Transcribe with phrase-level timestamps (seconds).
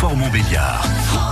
[0.00, 1.29] Belfort-Montbéliard.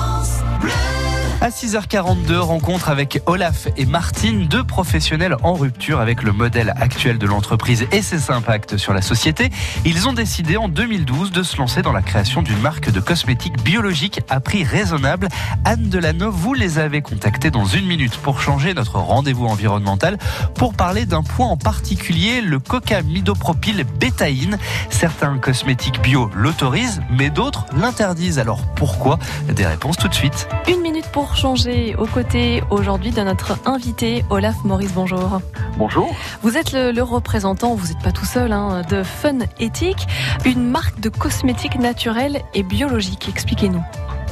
[1.41, 7.17] À 6h42, rencontre avec Olaf et Martine, deux professionnels en rupture avec le modèle actuel
[7.17, 9.51] de l'entreprise et ses impacts sur la société.
[9.85, 13.63] Ils ont décidé en 2012 de se lancer dans la création d'une marque de cosmétiques
[13.63, 15.29] biologiques à prix raisonnable.
[15.65, 20.19] Anne Delano, vous les avez contactés dans une minute pour changer notre rendez-vous environnemental
[20.57, 24.59] pour parler d'un point en particulier, le coca-midopropyl bétaïne.
[24.91, 28.41] Certains cosmétiques bio l'autorisent, mais d'autres l'interdisent.
[28.41, 29.21] Alors pourquoi?
[29.49, 30.49] Des réponses tout de suite.
[30.67, 34.93] Une minute pour changer aux côtés aujourd'hui de notre invité Olaf Maurice.
[34.93, 35.41] Bonjour.
[35.77, 36.15] Bonjour.
[36.43, 40.07] Vous êtes le, le représentant, vous n'êtes pas tout seul, hein, de Fun Ethic,
[40.45, 43.29] une marque de cosmétiques naturels et biologiques.
[43.29, 43.83] Expliquez-nous.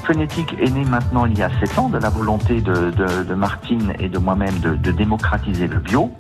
[0.07, 3.35] Phonétique est né maintenant il y a 7 ans de la volonté de, de, de
[3.35, 6.13] Martine et de moi-même de, de, démocratiser le bio.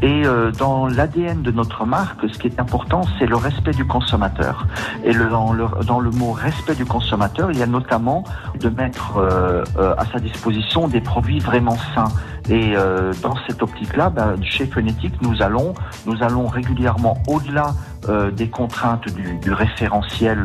[0.00, 3.84] Et euh, dans l'ADN de notre marque, ce qui est important, c'est le respect du
[3.84, 4.66] consommateur.
[5.04, 8.24] Et le, dans, le, dans le mot respect du consommateur, il y a notamment
[8.58, 12.08] de mettre euh, euh, à sa disposition des produits vraiment sains.
[12.48, 15.74] Et euh, dans cette optique-là, ben, chez Phonétique, nous allons,
[16.06, 17.74] nous allons régulièrement au-delà
[18.08, 20.44] euh, des contraintes du, du référentiel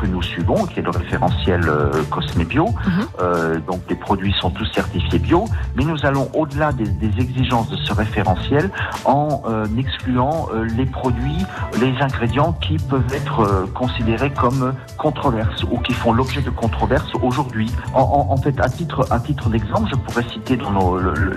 [0.00, 1.90] que nous suivons, qui est le référentiel euh,
[2.32, 2.66] Cosme Bio.
[2.66, 3.60] Mhm.
[3.66, 5.44] donc les produits sont tous certifiés bio,
[5.76, 8.70] mais nous allons au-delà des, des exigences de ce référentiel
[9.04, 9.42] en
[9.78, 11.44] excluant les produits,
[11.80, 17.70] les ingrédients qui peuvent être considérés comme controverses ou qui font l'objet de controverses aujourd'hui.
[17.94, 20.58] En, en, en, fait, à titre, à titre d'exemple, je pourrais citer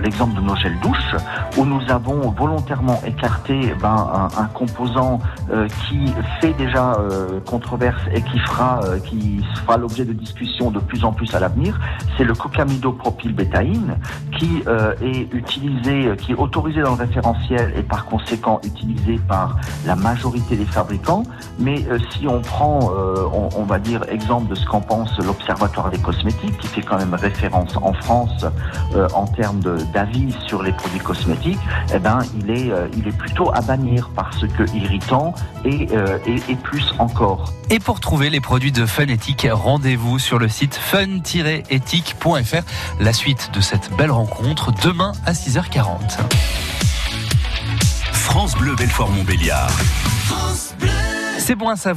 [0.01, 1.15] l'exemple de nos gels douche,
[1.57, 5.19] où nous avons volontairement écarté ben, un, un, composant
[5.51, 10.71] euh, qui fait déjà euh, controverse et qui fera, euh, qui fera l'objet de discussions
[10.71, 11.79] de plus en plus à l'avenir,
[12.17, 13.97] c'est le cocamidopropylbétaïne,
[14.37, 14.63] qui
[15.01, 20.55] est utilisé, qui est autorisé dans le référentiel et par conséquent utilisé par la majorité
[20.55, 21.23] des fabricants.
[21.59, 22.91] Mais si on prend,
[23.33, 26.97] on, on, va dire, exemple de ce qu'en pense l'Observatoire des cosmétiques, qui fait quand
[26.97, 28.45] même référence en France
[29.13, 29.61] en termes
[29.93, 31.59] d'avis sur les produits cosmétiques,
[31.93, 36.17] eh ben, il est, euh, il est plutôt à bannir parce que irritant et, euh,
[36.25, 37.53] et, plus encore.
[37.69, 42.63] Et pour trouver les produits de Ethic, rendez-vous sur le site fun-ethic.fr.
[42.99, 46.17] La suite de cette belle rencontre demain à 6h40.
[48.11, 49.71] France Bleu Belfort Montbéliard.
[51.37, 51.93] C'est bon à savoir.